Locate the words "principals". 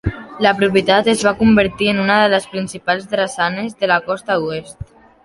2.55-3.05